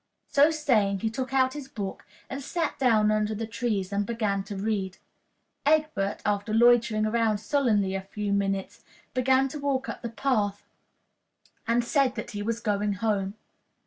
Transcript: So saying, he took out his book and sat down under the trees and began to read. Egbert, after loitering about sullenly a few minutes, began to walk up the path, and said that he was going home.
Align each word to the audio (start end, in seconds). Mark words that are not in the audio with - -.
So 0.29 0.49
saying, 0.49 1.01
he 1.01 1.11
took 1.11 1.31
out 1.31 1.53
his 1.53 1.67
book 1.67 2.07
and 2.27 2.41
sat 2.41 2.79
down 2.79 3.11
under 3.11 3.35
the 3.35 3.45
trees 3.45 3.93
and 3.93 4.03
began 4.03 4.43
to 4.45 4.55
read. 4.55 4.97
Egbert, 5.63 6.23
after 6.25 6.55
loitering 6.55 7.05
about 7.05 7.39
sullenly 7.39 7.93
a 7.93 8.01
few 8.01 8.33
minutes, 8.33 8.83
began 9.13 9.47
to 9.49 9.59
walk 9.59 9.89
up 9.89 10.01
the 10.01 10.09
path, 10.09 10.65
and 11.67 11.83
said 11.85 12.15
that 12.15 12.31
he 12.31 12.41
was 12.41 12.59
going 12.59 12.93
home. 12.93 13.35